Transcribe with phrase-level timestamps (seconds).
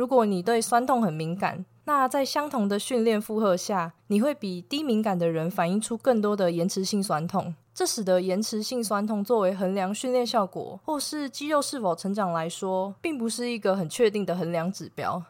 [0.00, 7.54] 如果你对酸痛很敏感，那在相同的训练负荷下，你会比低敏感的人反映出更多的延迟性酸痛。
[7.74, 15.22] 这使得延迟性酸痛作为衡量训练效果或是肌肉是否成长来说，并不是一个很确定的衡量指标。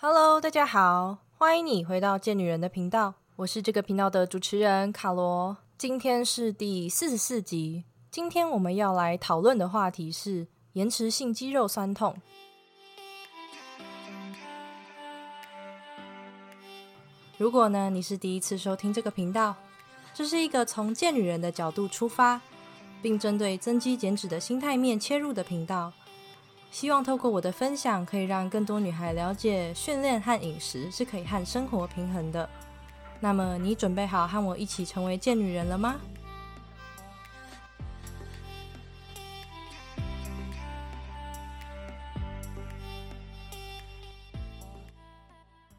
[0.00, 5.56] Hello，大家好，欢迎你回到贱女人的频道，我是这个频道的主持人卡罗。
[5.76, 12.16] 今天是第四十四集，今天我们要来讨论的话题是延迟性肌肉酸痛。
[17.36, 19.56] 如果呢你是第一次收听这个频道，
[20.14, 22.40] 这是一个从贱女人的角度出发，
[23.02, 25.92] 并针对增肌减脂的心态面切入的频道。
[26.70, 32.48] 希望透过我的分享，可以让更多女孩了解训练和饮食是可以和生活平衡的。
[33.24, 35.96] 那么，你准备好和我一起成为贱女人了吗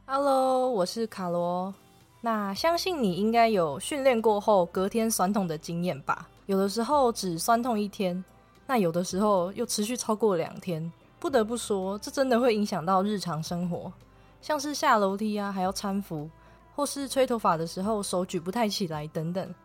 [0.08, 1.72] ？Hello，我是卡罗。
[2.19, 6.28] 那相信你应该有训练过后隔天酸痛的经验吧？
[6.47, 8.25] 有的时候只酸痛一天。
[8.66, 13.94] 那有的时候又持续超过两天，不得不说，这真的会影响到日常生活，
[14.41, 16.28] 像是下楼梯啊，还要搀扶，
[16.76, 19.56] 或是吹头发的时候手举不太起来等等。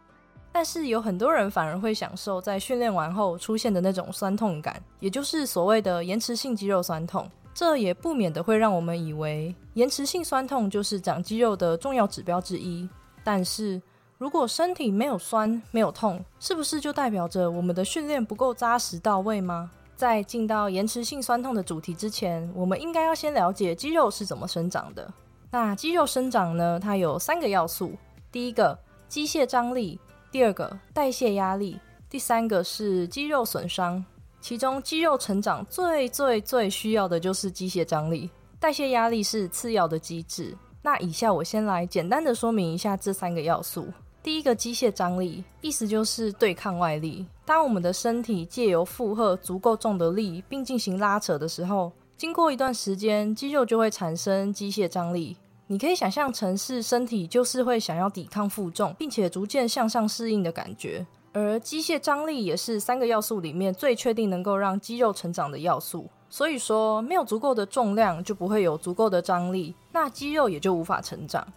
[0.52, 7.28] 但是有很多人反而会享受在训练完后出现的那种酸痛感，也就是所谓的延迟性肌肉酸痛。
[7.52, 12.88] 这也不免的会让我们以为延迟性酸痛就是长肌肉的重要指标之一，
[13.24, 13.82] 但是。
[14.18, 19.70] 如果身体没有酸、没有痛，是不是就代表着我们的训练不够扎实到位吗？
[19.96, 25.10] 在进到延迟性酸痛的主题之前，我们应该要先了解肌肉是怎么生长的。
[25.52, 26.78] 那肌肉生长呢？
[26.80, 27.92] 它有三个要素：
[28.30, 29.98] 第一个，机械张力；
[30.30, 31.74] 第二个，代谢压力；
[32.08, 34.04] 第三个是肌肉损伤。
[34.40, 38.30] 其中，肌肉成长最最最需要的就是机械张力，
[38.60, 40.56] 代谢压力是次要的机制。
[40.82, 43.88] 那以下我先来简单的说明一下这三个要素。
[44.22, 47.26] 第一个机械张力，意思就是对抗外力。
[47.44, 55.38] 当我们的身体借由负荷足够重的力，并进行拉扯的时候，经过一段时间，肌肉就会产生机械张力。
[55.68, 61.06] 你可以想象成是身体就是会想要抵抗负重，并且逐渐向上适应的感觉。
[61.32, 66.10] 而机械张力也是三个要素里面最确定能够让肌肉成长的要素。
[66.28, 71.50] 所以说，没有足够的重量，就不会有足够的张力，那肌肉也就无法成长。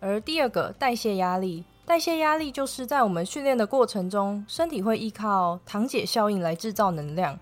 [0.00, 1.64] 而第二个代谢压力。
[1.86, 7.38] 代谢压力就是在我们训练的过程中，身体会依靠糖解效应来制造能量。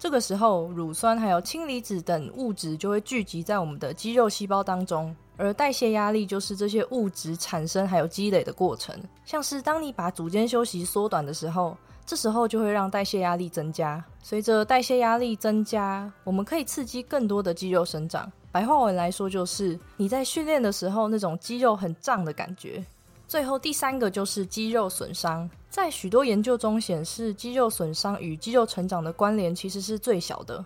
[0.00, 8.98] 这个时候，乳酸还有氢离子等物质就会聚集在我们的肌肉细胞当中，而代谢压力就是这些物质产生还有积累的过程。
[9.26, 14.02] 像是当你把组间休息缩短的时候，这时候就会让代谢压力增加。
[14.22, 18.32] 随着代谢压力增加，我们可以刺激更多的肌肉生长。
[18.50, 22.82] 白话文来说，就是你在训练的时候那种肌肉很胀的感觉。
[23.30, 30.64] 最后第三个就是肌肉损伤，在许多研究中显示，肌肉损伤与肌肉成长的关联其实是最小的。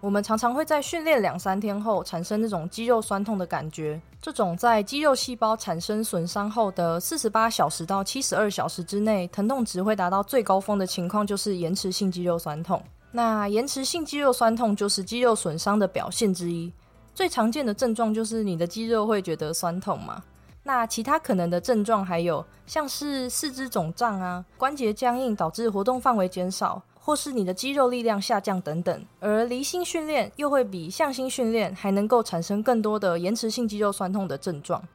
[0.00, 12.82] 我们常常会在训练两三天后产生那种肌肉酸痛的感觉，这种在肌肉细胞产生损伤后的四十八小时到七十二小时之内，疼痛值会达到最高峰的情况，就是延迟性肌肉酸痛。
[13.12, 16.72] 那延迟性肌肉酸痛就是肌肉损伤的表现之一，
[17.14, 20.24] 最常见的症状就是你的肌肉会觉得酸痛嘛。
[20.68, 29.02] 那其他可能的症状还有像是四肢肿胀啊、关节僵硬导致活动范围减少，或是你的肌肉力量下降等等。
[29.18, 34.86] 而离心训练又会比向心训练还能够产生更多的延迟性肌肉酸痛的症状。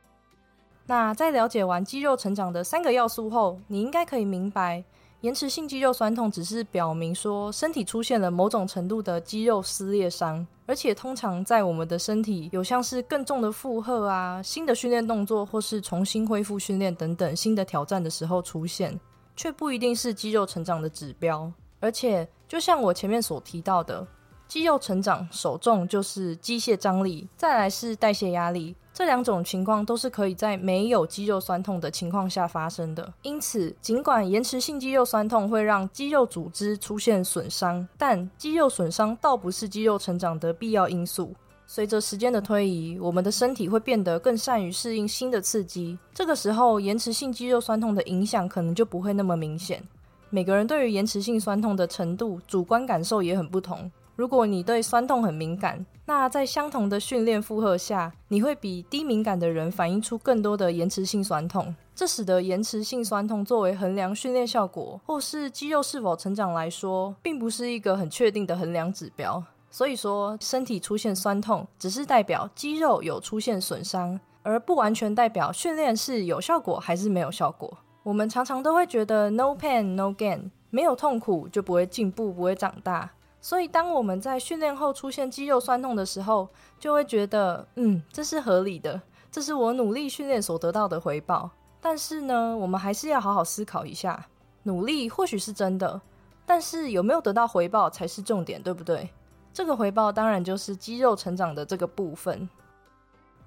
[0.86, 4.84] 那在了解完肌肉成长的三个要素后，你应该可以明白。
[5.22, 18.98] 延迟性肌肉酸痛只是表明说身体出现了某种程度的肌肉撕裂伤，而且通常在我们的身体有像是更重的负荷啊、新的训练动作或是重新恢复训练等等新的挑战的时候出现，
[19.36, 21.52] 却不一定是肌肉成长的指标。
[21.80, 24.08] 而且就像我前面所提到的，
[24.48, 28.76] 肌肉成长首重就是机械张力，再来是代谢压力。
[28.94, 33.12] 这两种情况都是可以在没有肌肉酸痛的情况下发生的。
[33.24, 41.34] 因此，尽管延迟性肌肉酸痛会让肌肉组织出现损伤，但肌肉损伤倒不是肌肉成长的必要因素。
[41.66, 45.98] 随着时间的推移，我们的身体会变得更善于适应新的刺激。
[46.14, 49.82] 这个时候，延迟性肌肉酸痛的影响可能就不会那么明显。
[50.30, 53.92] 每个人对于延迟性酸痛的程度、主观感受也很不同。
[54.16, 61.76] 如果你对酸痛很敏感，那在相同的训练负荷下，你会比低敏感的人反映出更多的延迟性酸痛。
[61.96, 69.44] 这使得延迟性酸痛作为衡量训练效果或是肌肉是否成长来说，并不是一个很确定的衡量指标。
[69.72, 77.76] 所以说，身体出现酸痛，只是代表肌肉有出现损伤，而不完全代表训练是有效果还是没有效果。
[78.04, 83.10] 我们常常都会觉得 “no pain no gain”，没有痛苦就不会进步，不会长大。
[83.44, 86.48] 所以，当我们在训练后出现肌肉酸痛的时候，
[86.80, 91.52] 就会觉得，嗯，这是合理的，这是我努力训练所得到的回报。
[91.82, 94.26] 但是呢，我们还是要好好思考一下，
[94.64, 96.02] 努力或许是真的，
[96.46, 99.10] 但是有没有得到回报才是重点，对不对？
[99.52, 102.48] 这个回报当然就是肌肉成长的这个部分。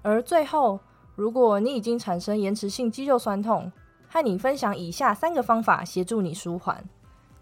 [0.03, 0.79] 而最后，
[1.15, 3.71] 如果你已经产生延迟性肌肉酸痛，
[4.07, 6.87] 和你分享以下三个方法协助你舒缓。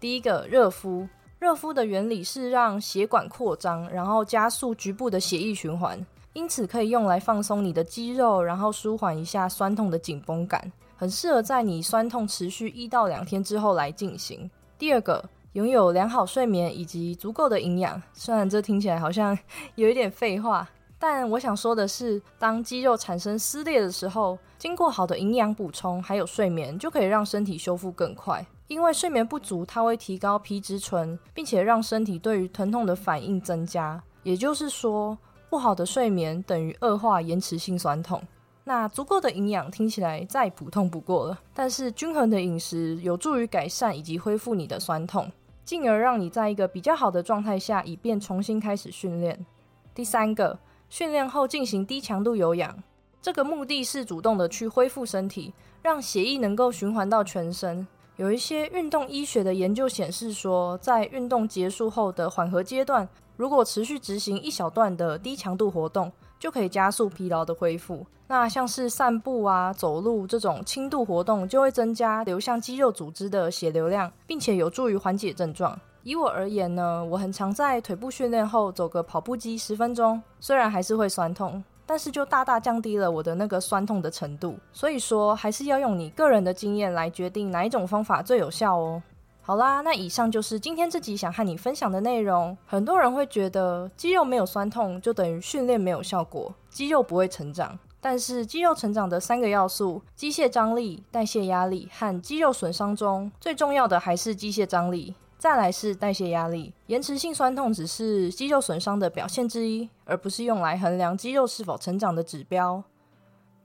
[0.00, 1.06] 第一个，热敷。
[1.38, 14.50] 热敷的原理是让血管扩张，然后加速局部的血液循环，因此可以用来放松你的肌肉，然后舒缓一下酸痛的紧绷感，很适合在你酸痛持续一到两天之后来进行。
[14.78, 15.24] 第二个。
[15.52, 19.34] 拥有良好睡眠以及足够的营养，虽然这听起来好像
[19.74, 20.68] 有一点废话，
[20.98, 28.46] 但我想说的是，当肌肉产生撕裂的时候，经过好的营养补充还有睡眠，就可以让身体修复更快。
[28.68, 34.02] 因为睡眠不足，它会提高皮质醇，并且让身体对于疼痛的反应增加。
[34.22, 35.16] 也就是说，
[35.48, 38.20] 不好的睡眠等于恶化延迟性酸痛。
[38.64, 45.30] 那足够的营养听起来再普通不过了，但是均衡的饮食有助于改善以及恢复你的酸痛。
[45.64, 49.46] 进而让你在一个比较好的状态下，以便重新开始训练。
[49.94, 50.58] 第三个，
[50.88, 52.82] 训练后进行低强度有氧，
[53.22, 55.52] 这个目的是主动的去恢复身体，
[55.82, 57.86] 让血液能够循环到全身。
[58.16, 66.10] 有一些运动医学的研究显示说，在运动结束后的缓和阶段，如果持续执行一小段的低强度活动。
[66.38, 68.06] 就可以加速疲劳的恢复。
[68.28, 75.80] 那像是散步啊、走路这种轻度活动，就会增加流向肌肉组织的血流量，并且有助于缓解症状。
[76.02, 84.58] 以我而言呢，我很常在腿部训练后走个跑步机十分钟，虽然还是会酸痛，但是就大大降低了我的那个酸痛的程度。
[84.72, 89.02] 所以说，还是要用你个人的经验来决定哪一种方法最有效哦。
[89.40, 92.58] 好啦，那以上就是今天这集想和你分享的内容。
[92.66, 97.78] 很多人会觉得肌肉没有酸痛就等于训练没有效果，肌肉不会成长。
[98.00, 106.72] 但是肌肉成长的三个要素——机械张力、代谢压力和肌肉损伤中，最重要的还是机械张力，再来是代谢压力。
[106.86, 112.82] 延迟性酸痛只是肌肉损伤的表现之一，而不是用来衡量肌肉是否成长的指标。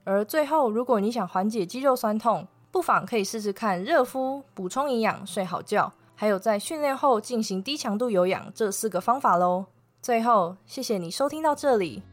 [0.03, 9.65] 而最后，如果你想缓解肌肉酸痛，不妨可以试试看热敷、补充营养、睡好觉，还有在训练后进行低强度有氧这四个方法喽。
[10.01, 12.03] 最后，谢谢你收听到这里。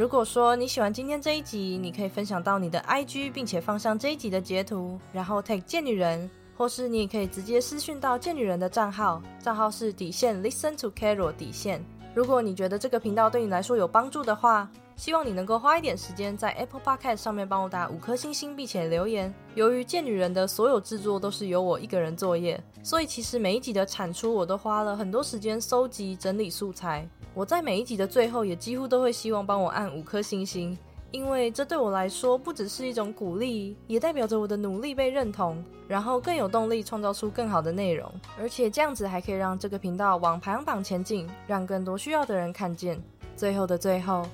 [0.00, 11.84] 如果说你喜欢今天这一集，你可以分享到你的 IG，并且放上这一集的截图，然后 take 贱女人，或是你也可以直接私讯到贱女人的账号，账号是底线 Listen to Carol 底线。
[12.14, 14.66] 如果你觉得这个频道对你来说有帮助的话，
[15.00, 19.32] 希望你能够花一点时间在 Apple Podcast 上面帮我打五颗星星，并且留言。
[19.54, 27.08] 由于贱女人的所有制作都是由我一个人作业，所以其实每一集的产出我都花了很多时间收集整理素材。
[27.32, 30.76] 我在每一集的最后也几乎都会希望帮我按五颗星星。
[31.12, 38.06] 因为这对我来说不只是一种鼓励，也代表着我的努力被认同，然后更有动力创造出更好的内容，
[38.38, 43.02] 而且这样子还可以让这个频道往排行榜前进，让更多需要的人看见。
[43.34, 44.26] 最后的最后，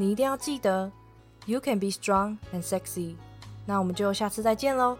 [0.00, 0.88] 你一定要记得
[1.46, 3.16] ，You can be strong and sexy。
[3.66, 4.96] 那我们就下次再见喽。